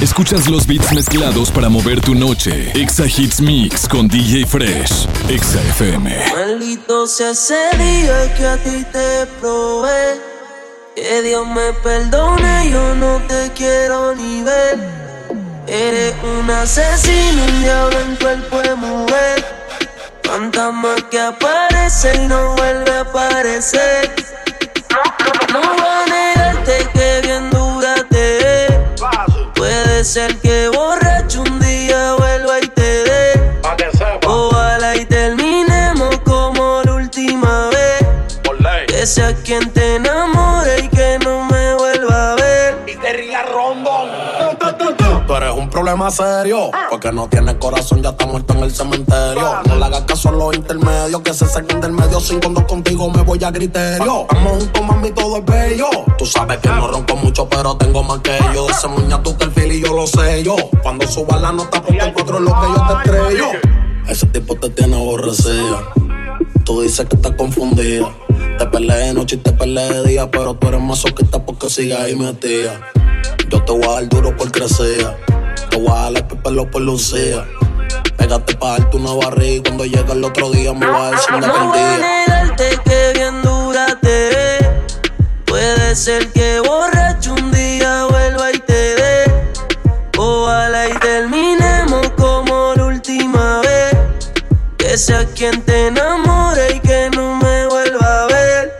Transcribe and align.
Escuchas 0.00 0.48
los 0.48 0.66
beats 0.66 0.92
mezclados 0.92 1.50
para 1.50 1.68
mover 1.68 2.00
tu 2.00 2.14
noche. 2.14 2.72
Exa 2.74 3.06
Hits 3.06 3.40
Mix 3.40 3.88
con 3.88 4.08
DJ 4.08 4.44
Fresh. 4.44 5.06
Exa 5.28 5.60
FM. 5.60 6.10
Maldito 6.34 7.06
sea 7.06 7.30
ese 7.30 7.54
día 7.78 8.34
que 8.34 8.46
a 8.46 8.56
ti 8.58 8.84
te 8.92 9.26
probé. 9.40 10.20
Que 10.94 11.22
Dios 11.22 11.46
me 11.46 11.72
perdone, 11.82 12.70
yo 12.70 12.94
no 12.96 13.22
te 13.28 13.50
quiero 13.56 14.14
ni 14.14 14.42
ver. 14.42 14.78
Eres 15.66 16.14
un 16.22 16.50
asesino, 16.50 17.44
un 17.44 17.62
diablo 17.62 18.00
en 18.00 18.16
cuerpo 18.16 18.58
de 18.62 18.74
mujer. 18.74 19.44
Fantasma 20.24 20.96
que 21.10 21.20
aparece 21.20 22.12
y 22.22 22.26
no 22.26 22.54
vuelve 22.56 22.90
a 22.90 23.00
aparecer. 23.00 24.12
Puede 30.04 30.12
ser 30.12 30.36
que 30.40 30.68
borracho 30.68 31.40
un 31.40 31.58
día 31.60 32.12
vuelva 32.18 32.60
y 32.60 32.68
te 32.68 33.04
dé. 33.04 33.60
Ojalá 34.26 34.96
y 34.96 35.06
terminemos 35.06 36.18
como 36.26 36.82
la 36.84 36.94
última 36.96 37.70
vez. 37.70 38.86
Que 38.86 39.06
sea 39.06 39.34
quien 39.34 39.70
te 39.72 39.94
enamore 39.94 40.23
problema 45.84 46.10
serio. 46.10 46.70
Porque 46.88 47.12
no 47.12 47.28
tienes 47.28 47.56
corazón, 47.56 48.02
ya 48.02 48.10
está 48.10 48.24
muerto 48.24 48.54
en 48.54 48.60
el 48.60 48.70
cementerio. 48.70 49.60
No 49.66 49.76
le 49.76 49.84
hagas 49.84 50.02
caso 50.02 50.30
a 50.30 50.32
los 50.32 50.56
intermedios 50.56 51.20
que 51.20 51.34
se 51.34 51.46
saquen 51.46 51.78
del 51.82 51.92
medio. 51.92 52.20
Sin 52.20 52.40
cuando 52.40 52.66
contigo 52.66 53.10
me 53.10 53.20
voy 53.20 53.44
a 53.44 53.52
criterio. 53.52 54.22
Estamos 54.22 54.58
juntos, 54.60 54.82
mami, 54.82 55.10
todo 55.10 55.36
es 55.38 55.44
bello. 55.44 55.90
Tú 56.16 56.24
sabes 56.24 56.56
que 56.58 56.70
no 56.70 56.88
ronco 56.88 57.16
mucho, 57.16 57.46
pero 57.50 57.76
tengo 57.76 58.02
más 58.02 58.20
que 58.20 58.38
yo. 58.54 58.66
Ese 58.70 58.88
muña 58.88 59.22
tú 59.22 59.36
que 59.36 59.44
el 59.44 59.50
feel 59.52 59.72
y 59.72 59.82
yo 59.82 59.94
lo 59.94 60.06
sé 60.06 60.42
yo. 60.42 60.56
Cuando 60.82 61.06
suba 61.06 61.38
la 61.38 61.52
nota, 61.52 61.82
porque 61.82 61.98
es 61.98 62.40
lo 62.40 62.60
que 62.60 62.66
yo 62.74 62.86
te 62.88 63.10
estrello. 63.10 63.46
Ese 64.08 64.26
tipo 64.26 64.54
te 64.54 64.70
tiene 64.70 64.96
aborrecida. 64.96 65.92
Tú 66.64 66.80
dices 66.80 67.06
que 67.06 67.16
estás 67.16 67.32
confundida. 67.32 68.10
Te 68.58 68.66
peleé 68.66 69.08
de 69.08 69.12
noche 69.12 69.36
y 69.36 69.38
te 69.40 69.52
peleé 69.52 69.92
de 69.92 70.08
día, 70.08 70.30
pero 70.30 70.54
tú 70.54 70.68
eres 70.68 70.80
masoquista 70.80 71.44
porque 71.44 71.68
sigues 71.68 71.98
ahí 71.98 72.16
metida. 72.16 72.80
Yo 73.50 73.62
te 73.62 73.72
voy 73.72 73.84
a 73.84 73.92
dar 73.92 74.08
duro 74.08 74.34
por 74.34 74.50
crecer. 74.50 75.33
Te 75.74 75.80
voy 75.80 75.90
a 75.90 76.02
dar 76.02 76.12
el 76.12 76.24
pelo 76.38 76.70
por 76.70 76.82
lucía. 76.82 77.44
Pégate 78.16 78.54
pa' 78.54 78.78
darte 78.78 78.96
una 78.96 79.12
barriga 79.14 79.56
y 79.56 79.60
cuando 79.60 79.84
llegue 79.84 80.12
el 80.12 80.22
otro 80.22 80.48
día 80.50 80.72
me 80.72 80.86
voy 80.86 80.94
a 80.94 81.10
dar 81.10 81.18
sin 81.18 81.40
de 81.40 81.46
No 81.48 81.66
voy 81.66 81.78
a 81.80 81.98
negarte 81.98 82.78
que 82.84 83.12
bien 83.14 83.42
dura 83.42 83.86
te 84.00 84.58
es. 84.58 84.68
Puede 85.46 85.96
ser 85.96 86.30
que 86.30 86.60
borracho 86.60 87.34
un 87.34 87.50
día 87.50 88.06
vuelva 88.08 88.52
y 88.52 88.58
te 88.60 88.94
dé. 88.94 89.24
Ojalá 90.16 90.90
y 90.90 90.92
terminemos 91.00 92.08
como 92.10 92.74
la 92.76 92.84
última 92.84 93.60
vez. 93.62 93.96
Que 94.78 94.96
sea 94.96 95.26
quien 95.34 95.60
te 95.62 95.88
enamore 95.88 96.76
y 96.76 96.78
que 96.78 97.10
no 97.16 97.34
me 97.34 97.66
vuelva 97.66 98.22
a 98.22 98.26
ver. 98.26 98.72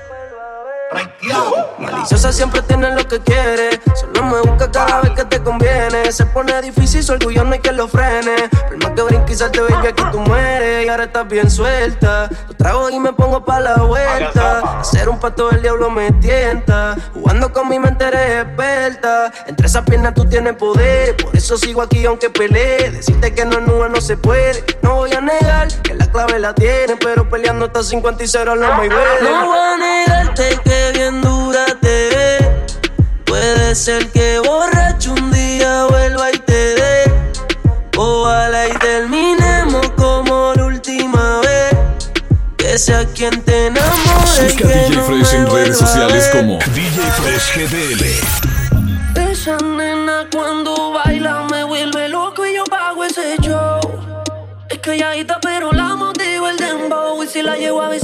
Maliciosa 1.77 2.33
siempre 2.33 2.63
tiene 2.63 2.95
lo 2.95 3.09
que 3.09 3.19
quiere. 3.19 3.84
Me 4.31 4.41
busca 4.41 4.71
cada 4.71 5.01
vez 5.03 5.13
que 5.13 5.25
te 5.25 5.43
conviene. 5.43 6.11
Se 6.11 6.27
pone 6.27 6.61
difícil, 6.63 7.03
su 7.03 7.13
orgullo 7.13 7.45
no 7.45 7.53
hay 7.53 7.61
que 7.61 7.73
lo 7.73 7.89
frene. 7.89 8.49
Por 8.51 8.83
más 8.83 8.93
que 8.93 9.03
brinque 9.03 9.33
y 9.33 9.37
salte, 9.37 9.61
baby, 9.61 9.89
aquí 9.89 10.03
tú 10.11 10.21
mueres. 10.21 10.87
Y 10.87 10.89
ahora 10.89 11.05
estás 11.05 11.29
bien 11.29 11.51
suelta. 11.51 12.29
Lo 12.49 12.55
trago 12.55 12.91
y 12.91 12.99
me 12.99 13.13
pongo 13.13 13.45
pa' 13.45 13.61
la 13.61 13.77
vuelta. 13.77 14.81
Hacer 14.81 15.09
un 15.09 15.19
pato 15.19 15.51
del 15.51 15.63
diablo 15.63 15.91
me 15.91 16.11
tienta. 16.13 16.97
Jugando 17.13 17.53
con 17.53 17.69
mi 17.69 17.79
mente 17.79 18.05
eres 18.05 18.45
experta. 18.45 19.33
Entre 19.47 19.67
esas 19.67 19.85
piernas 19.85 20.15
tú 20.15 20.25
tienes 20.25 20.55
poder. 20.55 21.17
Por 21.17 21.37
eso 21.37 21.57
sigo 21.57 21.83
aquí 21.83 22.05
aunque 22.07 22.31
pelee. 22.31 22.91
Decirte 22.91 23.35
que 23.35 23.45
no 23.45 23.59
es 23.59 23.67
nube 23.67 23.89
no 23.89 24.01
se 24.01 24.17
puede. 24.17 24.65
No 24.83 24.97
voy 24.97 25.13
a 25.13 25.21
negar 25.21 25.69
que 25.83 25.95
la 25.95 26.07
clave 26.11 26.39
la 26.39 26.55
tiene. 26.55 26.97
Pero 26.97 27.29
peleando 27.29 27.67
hasta 27.67 27.83
50 27.83 28.25
y 28.25 28.29
0 28.29 28.57
no 28.57 28.77
me 28.77 28.89
No 28.89 29.47
voy 29.47 29.59
a 29.59 29.77
negarte 29.77 30.59
que 30.65 30.93
bien 30.95 31.21
dura. 31.21 31.67
Puede 33.75 33.87
ser 33.87 34.13
que 34.13 34.39
borracho 34.39 35.15
un 35.15 35.33
día 35.33 35.87
vuelva 35.87 36.31
y 36.31 36.39
te 36.39 36.75
dé. 36.77 37.13
Ojalá 37.97 38.69
y 38.69 38.73
terminemos 38.75 39.91
como 39.97 40.53
la 40.55 40.67
última 40.67 41.41
vez. 41.41 41.75
Que 42.57 42.79
sea 42.79 43.05
quien 43.05 43.43
te 43.43 43.67
enamore. 43.67 43.91
Busca 44.45 44.47
que 44.47 44.65
DJ 44.65 44.91
no 44.91 45.03
Fresh 45.03 45.33
me 45.33 45.39
en 45.39 45.51
redes 45.51 45.79
sociales 45.79 46.31
como 46.31 46.59
DJ 46.73 47.03
Fresh 47.21 47.57
GDL. 47.57 48.05
Esa 49.33 49.57
nena 49.57 50.29
cuando 50.33 50.93
baila 50.93 51.45
me 51.51 51.65
vuelve 51.65 52.09
loco 52.11 52.47
y 52.47 52.55
yo 52.55 52.63
pago 52.71 53.03
ese 53.03 53.37
show. 53.41 53.81
Es 54.69 54.79
calladita 54.79 55.41
pero 55.43 55.73
la 55.73 55.97
motivo 55.97 56.49
el 56.49 56.59
dembow 56.59 57.21
y 57.25 57.27
si 57.27 57.43
la 57.43 57.57
llevo 57.57 57.83
a 57.83 57.89
besar. 57.89 58.04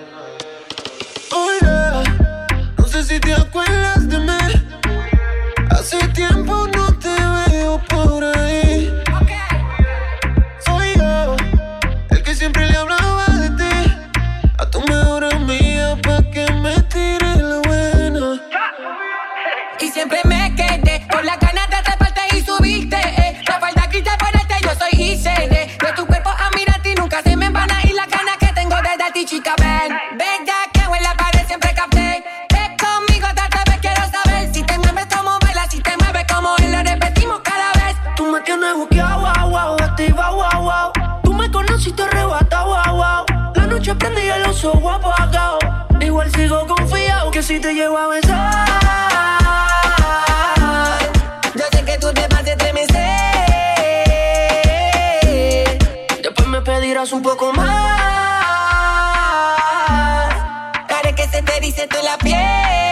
No 3.31 3.37
sé 3.37 3.70
noche 43.91 43.95
prende 43.95 44.25
y 44.25 44.29
el 44.29 44.45
oso 44.45 44.71
guapo 44.73 45.11
apagado. 45.11 45.59
Igual 45.99 46.31
sigo 46.33 46.65
confiado 46.67 47.31
que 47.31 47.43
si 47.43 47.59
te 47.59 47.73
llevo 47.73 47.97
a 47.97 48.07
besar. 48.07 48.67
Yo 51.55 51.65
sé 51.71 51.85
que 51.85 51.97
tú 51.97 52.13
te 52.13 52.27
vas 52.27 52.45
a 52.45 52.51
estremecer. 52.51 52.97
Después 56.21 56.47
me 56.47 56.61
pedirás 56.61 57.11
un 57.11 57.21
poco 57.21 57.51
más. 57.53 57.67
Para 60.87 61.13
que 61.13 61.27
se 61.27 61.41
te 61.41 61.59
dice 61.59 61.87
toda 61.87 62.03
la 62.03 62.17
piel. 62.17 62.90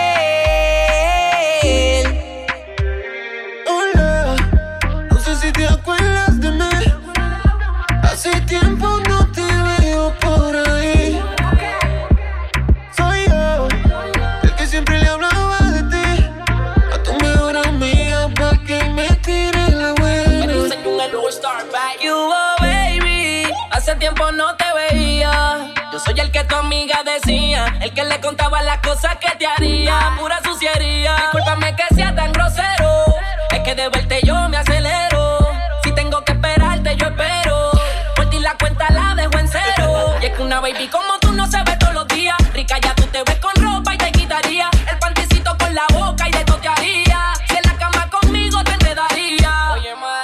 que 26.32 26.44
tu 26.44 26.56
amiga 26.56 27.02
decía, 27.04 27.78
el 27.82 27.94
que 27.94 28.04
le 28.04 28.20
contaba 28.20 28.62
las 28.62 28.80
cosas 28.80 29.18
que 29.18 29.36
te 29.38 29.48
haría, 29.48 30.16
pura 30.20 30.40
suciería. 30.44 31.16
Discúlpame 31.16 31.76
que 31.76 31.96
sea 31.96 32.14
tan 32.16 32.32
grosero, 32.32 33.06
es 33.52 33.60
que 33.62 33.76
de 33.76 33.90
verte 33.90 34.20
yo 34.24 34.36
me 34.50 34.58
acelero. 34.58 35.40
Si 35.84 35.92
tengo 35.92 36.24
que 36.24 36.34
esperarte, 36.34 36.96
yo 36.98 37.08
espero. 37.08 37.72
Por 38.16 38.30
ti 38.30 38.40
la 38.40 38.56
cuenta 38.58 38.88
la 38.92 39.16
dejo 39.16 39.40
en 39.40 39.48
cero. 39.48 40.14
Y 40.22 40.26
es 40.26 40.34
que 40.34 40.42
una 40.42 40.60
baby 40.60 40.88
como 40.88 41.18
tú 41.20 41.32
no 41.32 41.48
se 41.48 41.58
ve 41.64 41.76
todos 41.78 41.94
los 41.94 42.08
días, 42.08 42.36
rica 42.54 42.78
ya 42.82 42.94
tú 42.96 43.04
te 43.04 43.24
ves 43.24 43.40
con 43.40 43.56
ropa 43.56 43.94
y 43.96 43.98
te 43.98 44.12
quitaría 44.12 44.70
el 44.92 45.00
pantecito 45.00 45.58
con 45.58 45.74
la 45.74 45.86
boca 45.94 46.28
y 46.28 46.32
de 46.32 46.44
todo 46.44 46.58
te 46.58 46.68
haría. 46.68 47.34
Si 47.48 47.56
en 47.56 47.64
la 47.64 47.78
cama 47.78 48.10
conmigo 48.10 48.64
te 48.64 48.72
enredaría. 48.74 49.72
Oye, 49.74 49.96
ma, 49.96 50.22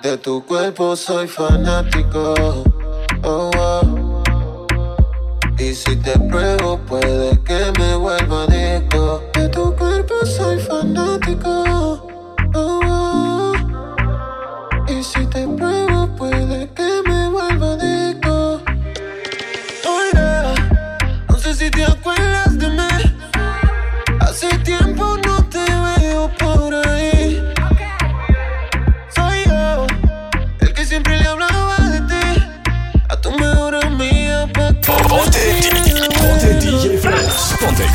de 0.00 0.16
tu 0.18 0.44
cuerpo 0.44 0.96
soy 0.96 1.28
fanático. 1.28 2.69
nuevo. 6.30 6.59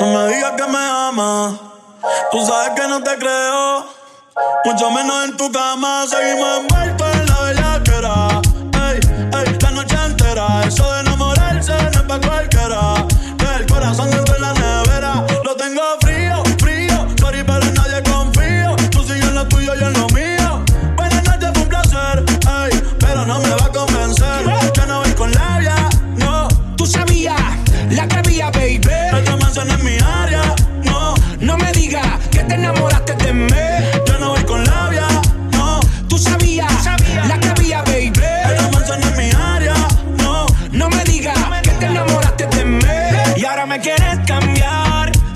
no 0.00 0.06
me 0.06 0.34
digas 0.34 0.52
que 0.56 0.66
me 0.66 0.78
amas. 0.78 1.54
Tú 2.30 2.46
sabes 2.46 2.70
que 2.70 2.88
no 2.88 3.02
te 3.02 3.16
creo, 3.18 3.84
mucho 4.64 4.90
menos 4.90 5.24
en 5.26 5.36
tu 5.36 5.52
cama. 5.52 6.06
Seguimos 6.08 6.60
envueltos 6.60 7.14
en 7.16 7.26
la 7.26 7.40
verdad. 7.42 7.59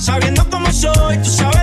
Sabiendo 0.05 0.45
cómo 0.51 0.71
soy, 0.71 1.17
tú 1.17 1.31
sabes 1.31 1.54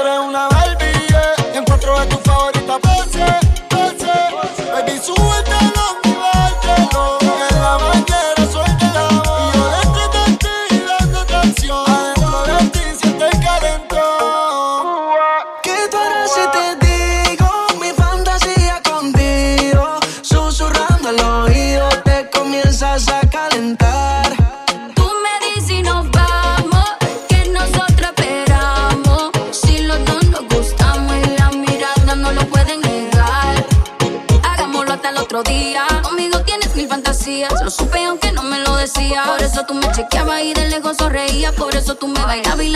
Eres 0.00 0.18
una 0.20 0.48
Barbie, 0.48 0.92
yeah. 1.08 1.34
Y 1.54 1.56
en 1.58 1.64
cuatro 1.64 1.98
de 1.98 2.06
tus 2.06 2.20
favoritas, 2.20 2.78
pues, 2.80 3.16
eh. 3.16 3.27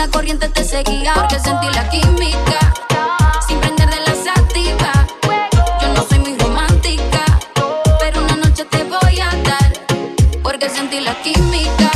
La 0.05 0.09
corriente 0.11 0.49
te 0.49 0.65
seguía. 0.65 1.13
Porque 1.13 1.39
sentí 1.39 1.67
la 1.73 1.89
química, 1.89 2.59
sin 3.47 3.57
prender 3.59 3.89
de 3.89 3.99
la 4.01 4.15
sativa. 4.27 4.91
Yo 5.81 5.87
no 5.93 6.03
soy 6.03 6.19
muy 6.19 6.37
romántica, 6.37 7.23
pero 7.99 8.21
una 8.23 8.35
noche 8.35 8.65
te 8.65 8.83
voy 8.83 9.21
a 9.21 9.29
dar. 9.49 9.71
Porque 10.41 10.69
sentí 10.69 10.99
la 10.99 11.13
química, 11.21 11.91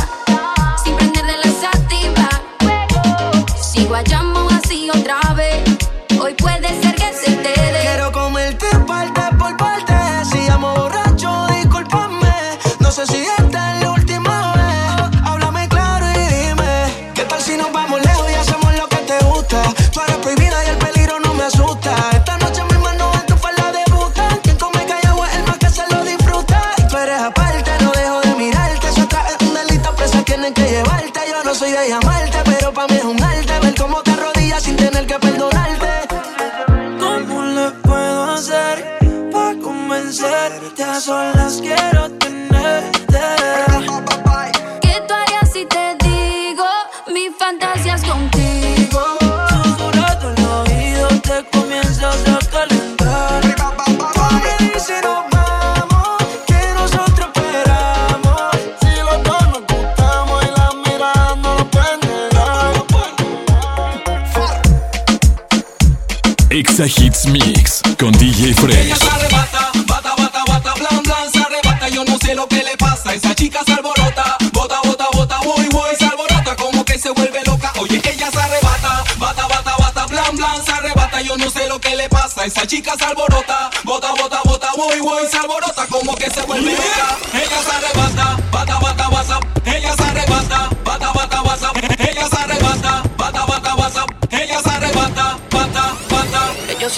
Hits 66.86 67.26
Mix 67.26 67.82
con 67.98 68.12
DJ 68.12 68.50
Ella 68.50 68.54
Fresh. 68.54 68.98
se 68.98 69.08
arrebata, 69.10 69.72
bata, 69.86 70.14
bata, 70.16 70.44
bata, 70.46 70.74
blan, 70.74 71.02
blan, 71.02 71.32
se 71.32 71.40
arrebata. 71.40 71.88
Yo 71.88 72.04
no 72.04 72.16
sé 72.18 72.36
lo 72.36 72.46
que 72.46 72.62
le 72.62 72.76
pasa. 72.76 73.14
Esa 73.14 73.34
chica 73.34 73.60
se 73.66 73.72
alborota, 73.72 74.36
bota, 74.52 74.80
bota, 74.84 75.06
bota, 75.12 75.38
voy, 75.40 75.68
voy, 75.72 75.96
se 75.98 76.04
alborota. 76.04 76.54
Como 76.54 76.84
que 76.84 76.96
se 76.96 77.10
vuelve 77.10 77.42
loca. 77.44 77.72
Oye, 77.80 78.00
ella 78.04 78.30
se 78.30 78.38
arrebata, 78.38 79.02
bata, 79.18 79.48
bata, 79.48 79.74
bata, 79.76 80.06
blan, 80.06 80.36
blan, 80.36 80.64
se 80.64 80.70
arrebata. 80.70 81.20
Yo 81.20 81.36
no 81.36 81.50
sé 81.50 81.66
lo 81.66 81.80
que 81.80 81.96
le 81.96 82.08
pasa. 82.08 82.44
Esa 82.44 82.64
chica 82.64 82.94
se 82.96 83.04
alborota, 83.06 83.70
bota, 83.82 84.12
bota, 84.12 84.40
bota, 84.44 84.68
voy, 84.76 85.00
voy, 85.00 85.26
se 85.28 85.36
alborota. 85.36 85.84
Como 85.88 86.14
que 86.14 86.30
se 86.30 86.42
vuelve 86.42 86.70
loca. 86.70 87.18
Ella 87.32 87.62
se 87.64 87.70
arrebata, 87.72 88.07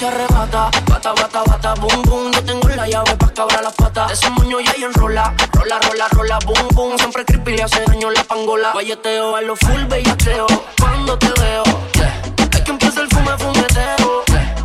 se 0.01 0.07
arrebata, 0.07 0.71
bata, 0.89 1.13
bata, 1.13 1.43
bata, 1.43 1.73
boom, 1.75 2.01
boom. 2.03 2.31
Yo 2.31 2.43
tengo 2.43 2.67
la 2.69 2.87
llave 2.87 3.15
pa' 3.17 3.31
cabrar 3.35 3.61
las 3.61 3.73
patas. 3.75 4.07
De 4.07 4.13
ese 4.15 4.29
moño 4.31 4.59
ya 4.59 4.71
hay 4.71 4.83
enrola, 4.83 5.31
rola, 5.53 5.79
rola, 5.79 6.07
rola, 6.09 6.39
boom, 6.43 6.67
boom. 6.73 6.97
Siempre 6.97 7.23
creepy 7.23 7.55
le 7.55 7.63
hace 7.63 7.83
daño 7.85 8.09
la 8.09 8.23
pangola. 8.23 8.71
Guayeteo 8.73 9.35
a 9.35 9.41
lo 9.41 9.55
full 9.55 9.83
bellaceo. 9.85 10.47
Cuando 10.79 11.19
te 11.19 11.27
veo, 11.39 11.63
yeah. 11.93 12.21
hay 12.51 12.63
que 12.63 12.71
empezar 12.71 13.03
el 13.03 13.09
fume, 13.09 13.37
fumeteo. 13.37 14.23
Yeah. 14.25 14.55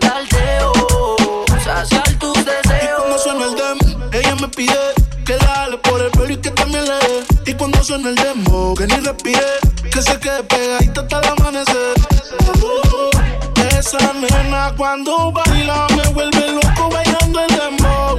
Dalteo, 0.00 0.72
saciar 1.62 2.10
tus 2.18 2.36
deseos. 2.46 2.98
Cuando 2.98 3.18
suena 3.18 3.44
el 3.44 3.54
dem, 3.56 4.10
ella 4.14 4.34
me 4.36 4.48
pide 4.48 4.94
que 5.26 5.36
la 5.36 5.54
jale 5.54 5.76
por 5.78 6.00
el 6.00 6.10
pelo 6.12 6.32
y 6.32 6.38
que 6.38 6.50
también 6.50 6.84
le 6.86 6.94
dé. 6.94 7.24
Y 7.44 7.54
cuando 7.54 7.84
suena 7.84 8.08
el 8.08 8.14
demo, 8.14 8.72
que 8.74 8.86
ni 8.86 8.94
respire, 8.94 9.50
que 9.92 10.00
se 10.00 10.18
quede 10.18 10.42
pegadita 10.44 11.02
hasta 11.02 11.18
el 11.18 11.28
amanecer. 11.28 11.97
Esa 13.78 14.12
nena 14.12 14.74
cuando 14.76 15.30
baila 15.30 15.86
me 15.96 16.08
vuelve 16.08 16.50
loco 16.50 16.90
bailando 16.90 17.40
el 17.40 17.46
demo. 17.46 18.18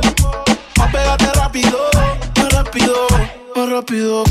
Pa' 0.74 0.90
pegarte 0.90 1.26
rápido, 1.34 1.78
más 2.38 2.54
rápido, 2.54 3.08
más 3.54 3.70
rápido. 3.70 4.24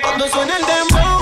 Cuando 0.00 0.28
suena 0.28 0.56
el 0.58 0.64
dembow, 0.64 1.19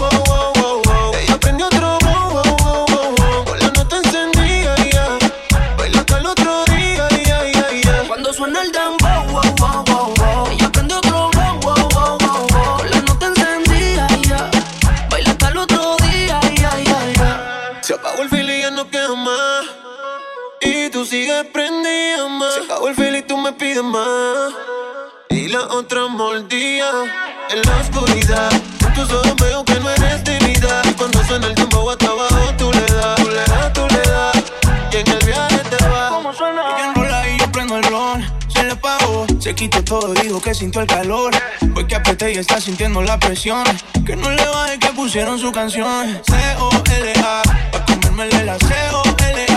Más. 21.41 22.55
Se 22.55 22.61
acabó 22.65 22.89
el 22.89 22.97
fili 22.97 23.19
y 23.19 23.23
tú 23.23 23.37
me 23.37 23.53
pides 23.53 23.85
más. 23.85 24.53
Y 25.31 25.47
la 25.47 25.61
otra 25.69 26.09
mordida 26.09 26.91
en 27.51 27.63
la 27.63 27.77
oscuridad. 27.77 28.51
En 28.85 28.93
tus 28.93 29.09
ojos 29.13 29.37
veo 29.37 29.65
que 29.65 29.79
no 29.79 29.89
eres 29.89 30.25
de 30.25 30.37
vida. 30.41 30.83
Y 30.85 30.95
cuando 30.95 31.23
suena 31.25 31.47
el 31.47 31.55
tiempo 31.55 31.89
hasta 31.89 32.07
abajo, 32.07 32.55
tú 32.59 32.73
le 32.73 32.81
das, 32.93 33.15
tú 33.17 33.29
le 33.29 33.37
das, 33.37 33.73
tú 33.73 33.87
le 33.89 34.01
das. 34.01 34.53
Y 34.91 34.97
en 34.97 35.09
el 35.09 35.27
viaje 35.27 35.59
te 35.59 35.85
vas. 35.85 36.11
¿Cómo 36.11 36.35
suena? 36.35 36.61
Ella 36.77 36.89
enrola 36.89 37.29
y 37.29 37.39
yo 37.39 37.53
prendo 37.53 37.77
el 37.77 37.85
ron. 37.85 38.27
Se 38.49 38.65
le 38.65 38.73
apagó, 38.73 39.25
se 39.39 39.55
quitó 39.55 39.85
todo, 39.85 40.15
dijo 40.15 40.41
que 40.43 40.55
sintió 40.55 40.81
el 40.81 40.89
calor. 40.89 41.33
Fue 41.73 41.87
que 41.87 41.95
apreté 41.95 42.33
y 42.33 42.39
está 42.39 42.61
sintiendo 42.61 43.01
la 43.01 43.17
presión. 43.17 43.65
Que 44.05 44.17
no 44.17 44.29
le 44.29 44.45
baje 44.45 44.81
que 44.81 44.89
pusieron 44.89 45.39
su 45.39 45.53
canción. 45.53 46.21
C-O-L-A, 46.27 47.43
pa' 47.71 47.85
comérmele 47.87 48.45
la 48.45 48.59
C-O-L-A. 48.59 49.48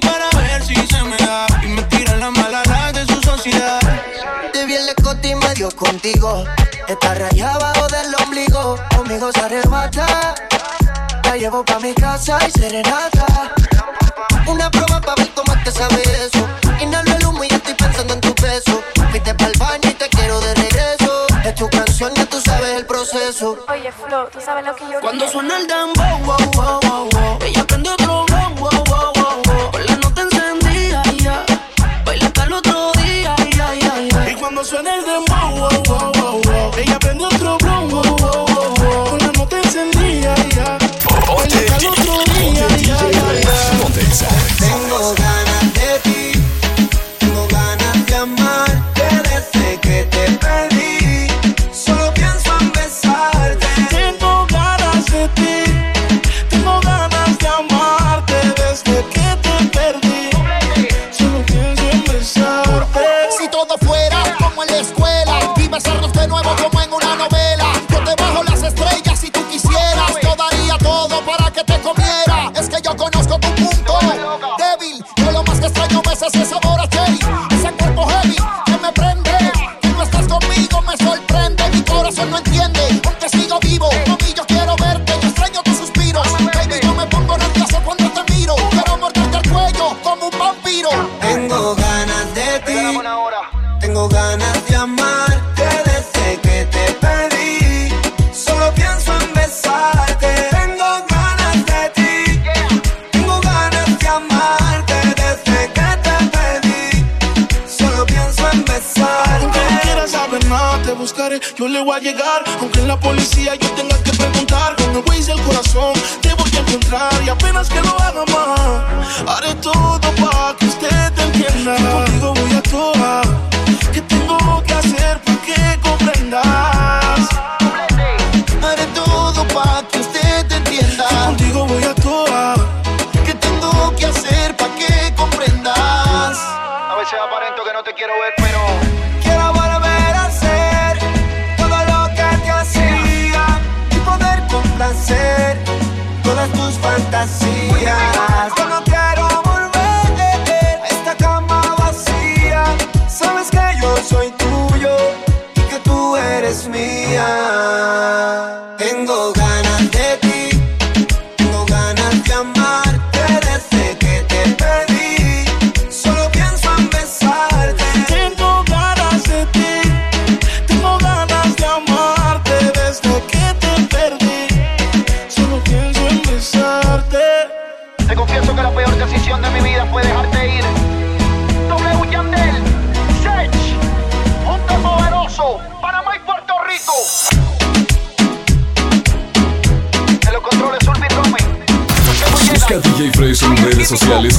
Para 0.00 0.28
ver 0.38 0.62
si 0.64 0.74
se 0.74 1.02
me 1.02 1.16
da. 1.18 1.46
Y 1.62 1.68
me 1.68 1.82
tiran 1.84 2.20
la 2.20 2.30
mala 2.30 2.62
la 2.64 2.92
de 2.92 3.06
su 3.06 3.20
sociedad. 3.22 3.80
Te 4.52 4.64
vi 4.66 4.74
el 4.74 4.88
escote 4.88 5.28
y 5.28 5.34
medio 5.34 5.70
contigo. 5.70 6.44
Está 6.88 7.14
rayada 7.14 7.54
abajo 7.54 7.86
del 7.88 8.14
ombligo. 8.22 8.76
Conmigo 8.96 9.30
se 9.32 9.40
arrebata. 9.40 10.34
La 11.24 11.36
llevo 11.36 11.64
pa' 11.64 11.78
mi 11.80 11.94
casa 11.94 12.38
y 12.46 12.50
serenata. 12.50 13.52
Una 14.46 14.70
prueba 14.70 15.00
pa' 15.00 15.14
ver 15.16 15.30
cómo 15.34 15.52
te 15.64 15.70
sabe 15.70 16.02
eso. 16.24 16.46
Inhalo 16.80 17.16
el 17.16 17.26
humo 17.26 17.44
y 17.44 17.48
ya 17.48 17.56
estoy 17.56 17.74
pensando 17.74 18.14
en 18.14 18.20
tu 18.20 18.34
beso. 18.40 18.82
Fuiste 19.10 19.34
pa'l 19.34 19.52
baño 19.58 19.90
y 19.90 19.94
te 19.94 20.08
quiero 20.08 20.40
de 20.40 20.54
regreso. 20.54 21.26
Es 21.44 21.54
tu 21.54 21.68
canción, 21.68 22.12
ya 22.14 22.26
tú 22.26 22.40
sabes 22.40 22.70
el 22.76 22.86
proceso. 22.86 23.58
Oye, 23.68 23.90
Flo, 23.92 24.28
tú 24.32 24.40
sabes 24.40 24.64
lo 24.64 24.74
que 24.74 24.84
yo 24.92 25.00
Cuando 25.00 25.28
suena 25.28 25.56
el 25.58 25.66
dembow, 25.66 26.18
wow, 26.24 26.36
wow, 26.54 26.80
wow, 26.82 27.08
wow. 27.12 27.38
llegar, 111.98 112.44
aunque 112.60 112.80
en 112.80 112.88
la 112.88 112.98
policía 112.98 113.55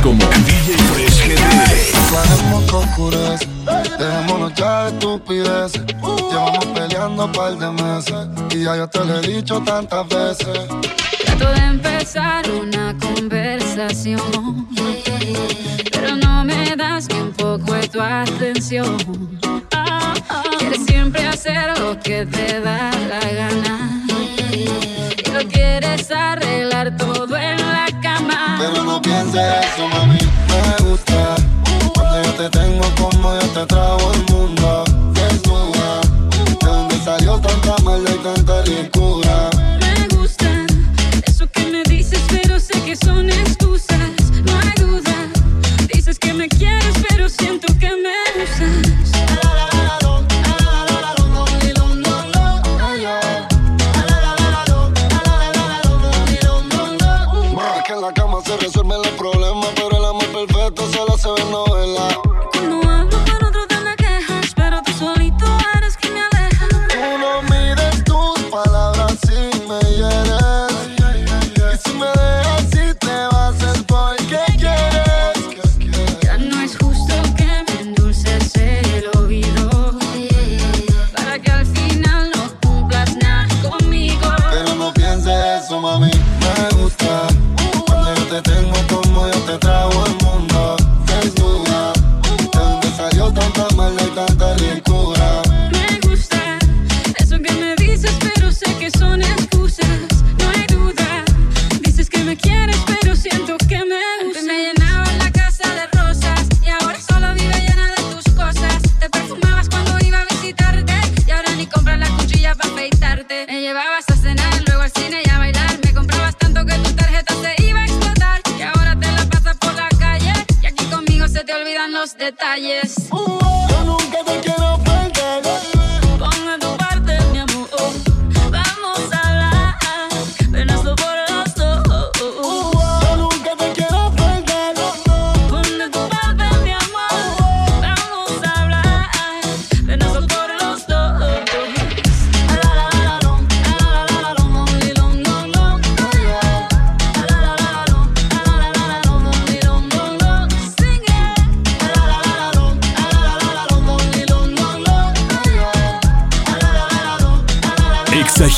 como 0.01 0.25
DJ 0.45 0.77
Fresh 0.77 1.27
GD. 1.27 2.13
Bajemos 2.13 2.63
que 2.63 2.75
oscurece, 2.75 3.47
dejémonos 3.97 4.53
ya 4.55 4.83
de 4.83 4.89
estupidez. 4.89 5.73
Llevamos 6.29 6.65
peleando 6.65 7.25
un 7.25 7.31
par 7.31 7.57
de 7.57 7.71
meses 7.71 8.27
y 8.51 8.63
ya 8.63 8.75
yo 8.77 8.87
te 8.87 9.05
lo 9.05 9.19
he 9.19 9.21
dicho 9.21 9.61
tantas 9.61 10.07
veces. 10.07 10.67
Trato 11.25 11.49
de 11.51 11.65
empezar 11.65 12.49
una 12.49 12.95
conversación, 12.99 14.67
pero 15.91 16.15
no 16.15 16.43
me 16.43 16.75
das 16.75 17.07
ni 17.09 17.19
un 17.19 17.31
poco 17.31 17.73
de 17.73 17.87
tu 17.87 18.01
atención. 18.01 18.97
Quieres 20.59 20.85
siempre 20.85 21.27
hacer 21.27 21.79
lo 21.79 21.99
que 21.99 22.25
te 22.25 22.59
da 22.61 22.91
la 23.09 23.19
gana 23.31 24.05
y 24.53 25.31
lo 25.31 25.47
quieres 25.49 26.09
arreglar 26.11 26.96
pienses 29.07 29.41
eso, 29.41 29.87
mami. 29.87 30.19
Me 30.49 30.89
gusta 30.89 31.35
cuando 31.93 32.23
yo 32.23 32.31
te 32.33 32.49
tengo 32.49 32.83
como 32.99 33.33
yo 33.33 33.47
te 33.49 33.65
trago 33.65 34.11
el 34.13 34.19
mundo. 34.19 34.36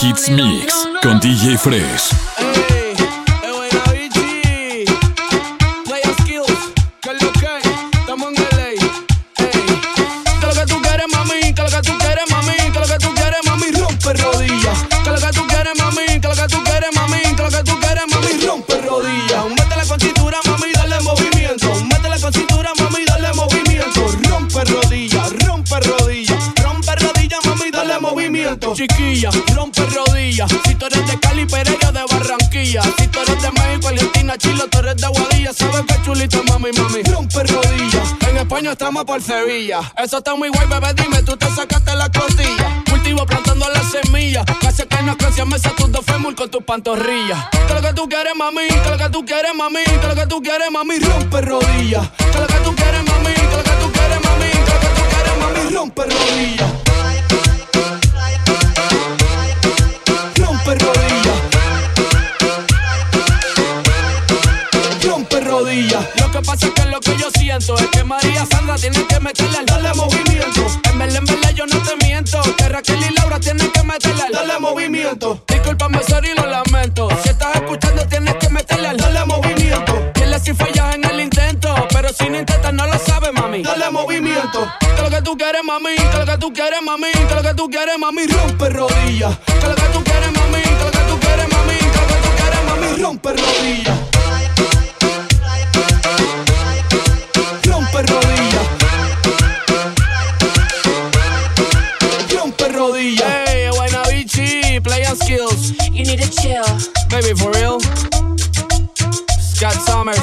Hits 0.01 0.29
Mix 0.29 0.87
con 1.01 1.19
DJ 1.19 1.57
Fresh. 1.57 2.38
Si 30.47 30.75
tú 30.75 30.85
eres 30.85 31.05
de 31.05 31.19
Cali, 31.19 31.45
pero 31.45 31.91
de 31.91 32.05
Barranquilla. 32.09 32.81
Si 32.97 33.07
tú 33.07 33.19
eres 33.19 33.41
de 33.41 33.51
México, 33.51 33.87
Argentina, 33.89 34.37
Chile, 34.37 34.63
tú 34.71 34.79
eres 34.79 34.95
de 34.95 35.07
Guadilla. 35.07 35.51
Sabes 35.53 35.81
que 35.81 36.01
chulito, 36.01 36.41
mami, 36.45 36.69
mami, 36.71 37.03
rompe 37.03 37.43
rodillas. 37.43 38.15
En 38.29 38.37
España 38.37 38.71
estamos 38.71 39.03
por 39.03 39.21
Sevilla. 39.21 39.81
Eso 39.97 40.19
está 40.19 40.35
muy 40.35 40.47
guay, 40.47 40.67
bebé, 40.67 40.93
dime, 40.93 41.21
tú 41.23 41.35
te 41.35 41.45
sacaste 41.53 41.93
la 41.93 42.09
costilla. 42.09 42.83
Cultivo 42.89 43.25
plantando 43.25 43.67
la 43.69 43.83
semilla. 43.83 44.45
Casi 44.61 44.83
que 44.83 45.01
no 45.03 45.17
crecias 45.17 45.45
mesa 45.45 45.71
tus 45.75 45.91
dos 45.91 46.05
fémur 46.05 46.33
con 46.35 46.49
tus 46.49 46.63
pantorrillas. 46.63 47.49
Que 47.67 47.73
lo 47.73 47.81
que 47.81 47.93
tú 47.93 48.07
quieres, 48.07 48.33
mami, 48.35 48.67
que 48.67 48.89
lo 48.89 48.97
que 48.97 49.09
tú 49.09 49.25
quieres, 49.25 49.53
mami, 49.53 49.83
que 49.83 50.07
lo 50.07 50.15
que 50.15 50.27
tú 50.27 50.41
quieres, 50.41 50.71
mami, 50.71 50.99
rompe 50.99 51.41
rodillas. 51.41 52.07
Que 52.31 52.39
lo 52.39 52.47
que 52.47 52.59
tú 52.63 52.75
quieres, 52.75 53.03
mami, 53.03 53.33
que 53.33 53.57
lo 53.57 53.63
que 53.63 53.71
tú 53.81 53.91
quieres, 53.91 54.23
mami, 54.23 54.51
que 54.51 54.71
lo 54.71 54.79
que 54.79 54.87
tú 54.87 55.03
quieres, 55.09 55.37
mami, 55.37 55.75
rompe 55.75 56.03
rodillas. 56.03 56.88
Que 66.39 66.45
pasa 66.45 66.67
es 66.67 66.73
que 66.73 66.85
lo 66.85 66.99
que 66.99 67.17
yo 67.17 67.29
siento 67.37 67.75
es 67.75 67.87
que 67.87 68.03
María 68.03 68.45
Sandra 68.45 68.75
tiene 68.75 69.05
que 69.07 69.19
meterle 69.19 69.57
al 69.57 69.65
darle 69.65 69.93
movimiento. 69.93 70.67
En 70.85 71.01
en 71.01 71.25
verdad, 71.25 71.51
yo 71.53 71.65
no 71.65 71.77
te 71.81 72.05
miento. 72.05 72.41
Que 72.55 72.69
Raquel 72.69 72.99
y 72.99 73.13
Laura 73.15 73.39
tienen 73.39 73.69
que 73.71 73.83
meterle 73.83 74.23
al 74.23 74.31
darle 74.31 74.59
movimiento. 74.59 75.43
Discúlpame, 75.47 76.01
sorry, 76.03 76.29
lo 76.35 76.45
lamento. 76.45 77.09
Si 77.23 77.29
estás 77.29 77.55
escuchando, 77.55 78.05
tienes 78.07 78.35
que 78.35 78.49
meterle 78.49 78.87
al 78.87 78.97
darle 78.97 79.25
movimiento. 79.25 80.11
Dile 80.15 80.39
si 80.39 80.53
fallas 80.53 80.95
en 80.95 81.03
el 81.05 81.19
intento. 81.19 81.75
Pero 81.89 82.09
si 82.09 82.29
no 82.29 82.39
intentas, 82.39 82.73
no 82.73 82.85
lo 82.85 82.97
sabes, 82.99 83.33
mami. 83.33 83.63
Dale 83.63 83.89
movimiento. 83.91 84.71
Que 84.95 85.01
lo 85.01 85.09
que 85.09 85.21
tú 85.21 85.37
quieres, 85.37 85.63
mami. 85.63 85.95
Que 85.95 86.17
lo 86.17 86.25
que 86.25 86.37
tú 86.37 86.53
quieres, 86.53 86.81
mami. 86.81 87.11
Que 87.11 87.35
lo 87.35 87.41
que 87.41 87.53
tú 87.53 87.69
quieres, 87.69 87.99
mami. 87.99 88.27
Rompe 88.27 88.69
rodillas. 88.69 89.37
Que 89.45 89.67
lo 89.67 89.75
que 89.75 89.89
tú 89.93 90.03
quieres, 90.03 90.31
mami. 90.31 90.61
Que 90.61 90.85
lo 90.85 90.91
que 90.91 90.99
tú 90.99 91.19
quieres, 91.19 91.47
mami. 91.51 91.77
Que 91.77 91.99
lo 91.99 92.07
que 92.07 92.15
tú 92.23 92.29
quieres, 92.37 92.63
mami. 92.65 93.01
Rompe 93.01 93.29
rodillas. 93.29 94.18
Need 106.09 106.21
to 106.21 106.29
chill. 106.41 106.65
Baby, 107.09 107.33
for 107.37 107.51
real. 107.51 107.79
Scott 109.53 109.77
Summers. 109.85 110.17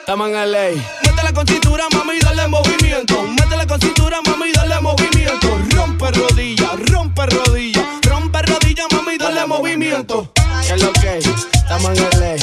Estamos 0.00 0.28
en 0.28 0.52
LA. 0.52 0.68
Métela 1.04 1.32
con 1.32 1.46
cintura, 1.46 1.84
mami, 1.92 2.18
dale 2.18 2.46
movimiento. 2.48 3.22
Métela 3.22 3.66
con 3.66 3.80
cintura, 3.80 4.20
mami, 4.26 4.52
dale 4.52 4.80
movimiento. 4.80 5.48
Rompe 5.70 6.10
rodillas, 6.10 6.74
rompe 6.90 7.26
rodillas. 7.26 7.86
Rompe 8.02 8.42
rodillas, 8.42 8.86
mami, 8.92 9.16
dale 9.16 9.46
movimiento. 9.46 10.30
¿Qué 10.66 10.74
es 10.74 10.82
lo 10.82 10.92
que? 10.92 11.18
Estamos 11.18 11.98
en 11.98 12.20
LA. 12.20 12.36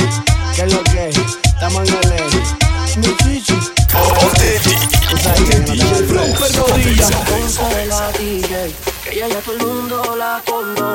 ¿Qué 0.55 0.61
es 0.63 0.73
lo 0.73 0.83
que? 0.83 1.09
Estamos 1.09 1.89
en 1.89 2.01
LA. 2.09 2.17
Mi 2.97 3.17
chichi. 3.17 3.57
Rompe 6.09 6.47
rodillas. 6.57 7.11
Ponce 7.11 7.85
la 7.85 8.11
DJ, 8.13 8.73
que 9.03 9.15
ella 9.15 9.27
ya 9.27 9.39
todo 9.41 9.55
el 9.55 9.65
mundo 9.65 10.15
la 10.17 10.41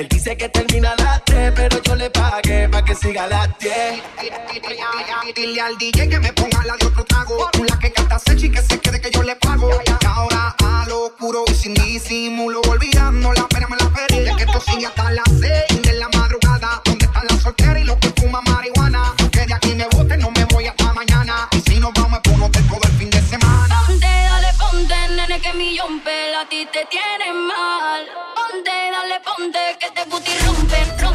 Él 0.00 0.08
dice 0.08 0.34
que 0.34 0.48
termina 0.48 0.92
a 0.92 0.96
las 0.96 1.22
3, 1.26 1.52
pero 1.54 1.82
yo 1.82 1.94
le 1.94 2.08
pagué 2.08 2.66
pa' 2.70 2.82
que 2.82 2.94
siga 2.94 3.24
a 3.24 3.26
las 3.26 3.58
10. 3.58 4.02
Dile 5.36 5.60
al 5.60 5.76
DJ 5.76 6.08
que 6.08 6.18
me 6.18 6.32
ponga 6.32 6.64
la 6.64 6.74
de 6.78 6.86
otro 6.86 7.04
trago. 7.04 7.50
Tú 7.52 7.64
la 7.64 7.78
que 7.78 7.92
canta 7.92 8.18
Sechi 8.18 8.50
que 8.50 8.62
se 8.62 8.80
quede 8.80 8.98
que 8.98 9.10
yo 9.10 9.22
le 9.22 9.36
pago. 9.36 9.68
Y 9.68 10.06
ahora 10.06 10.56
a 10.64 10.86
lo 10.88 11.14
puro 11.18 11.44
y 11.48 11.52
sin 11.52 11.74
disimulo. 11.74 12.62
Olvidando 12.66 13.30
la 13.34 13.46
pena 13.48 13.66
me 13.68 13.76
la 13.76 13.90
feria. 13.90 14.34
Que 14.36 14.44
esto 14.44 14.58
sigue 14.62 14.86
hasta 14.86 15.10
las 15.10 15.28
6 15.38 15.82
de 15.82 15.92
la 15.92 16.08
madrugada. 16.08 16.80
¿Dónde 16.82 17.04
están 17.04 17.26
las 17.28 17.42
solteras 17.42 17.82
y 17.82 17.84
los 17.84 17.98
que 17.98 18.08
fuman 18.18 18.42
marihuana? 18.44 19.14
Que 19.30 19.44
de 19.44 19.52
aquí 19.52 19.74
me 19.74 19.84
bote, 19.84 20.16
no 20.16 20.30
me 20.30 20.46
voy 20.46 20.66
hasta 20.66 20.94
mañana. 20.94 21.46
Y 21.52 21.60
si 21.60 21.78
nos 21.78 21.92
vamos, 21.92 22.20
pues 22.24 22.38
no 22.38 22.50
te 22.50 22.62
todo 22.62 22.80
el 22.84 22.92
fin 22.92 23.10
de 23.10 23.20
semana. 23.20 23.82
Ponte, 23.86 24.06
dale, 24.06 24.48
ponte, 24.58 25.08
nene, 25.10 25.40
que 25.42 25.52
millón 25.52 26.00
pela 26.00 26.40
a 26.40 26.48
ti 26.48 26.66
te 26.72 26.86
tiene 26.86 27.34
mal. 27.34 28.08
Ponte, 29.40 29.58
que 29.80 29.90
te 29.92 30.04
guti 30.10 30.32
rompe, 30.44 31.09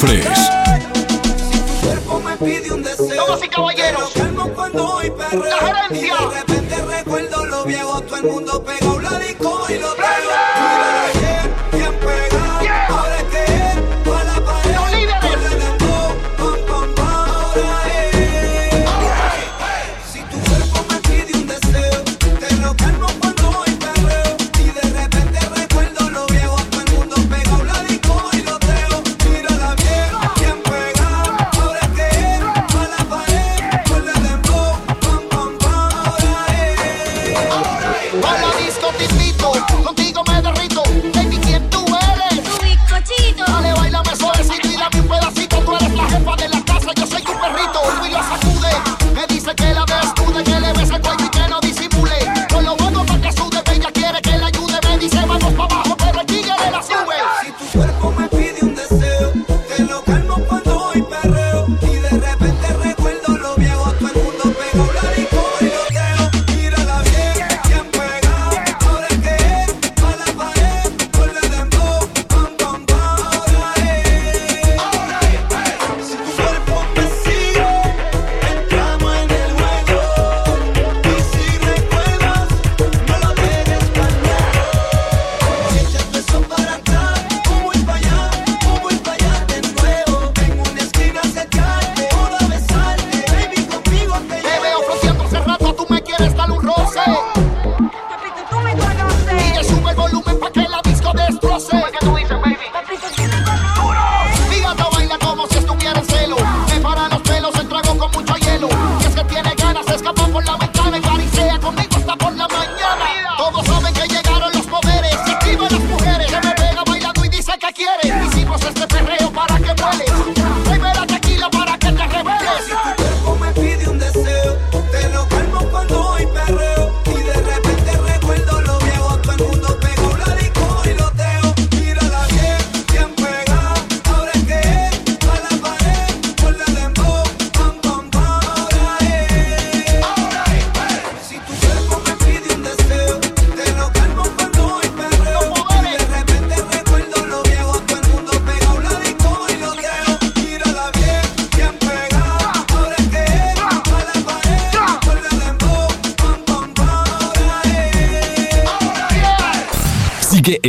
Fresh. 0.00 0.24
cuerpo 1.82 2.20
me 2.20 2.36
pide 2.38 2.72
un 2.72 2.82
deseo. 2.82 3.26
Damas 3.26 3.44
y 3.44 3.48
caballeros. 3.48 4.10
Calmo 4.14 4.48
cuando 4.54 4.86
voy 4.86 5.10
perreo. 5.10 5.44
La 5.44 5.58
gerencia. 5.58 6.06
Y 6.06 6.08
de 6.08 6.40
repente 6.40 6.76
recuerdo 6.96 7.44
lo 7.44 7.64
viejo, 7.66 8.00
todo 8.00 8.16
el 8.16 8.22
mundo 8.24 8.64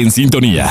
en 0.02 0.12
sintonía. 0.12 0.68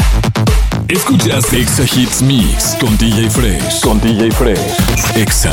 Escuchas 0.88 1.52
Exa 1.52 1.84
Hits 1.84 2.22
Mix 2.22 2.76
con 2.80 2.96
DJ 2.98 3.30
Fresh. 3.30 3.80
Con 3.80 4.00
DJ 4.00 4.30
Fresh. 4.32 5.16
Exa 5.16 5.52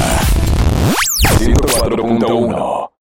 104.1 1.40 2.77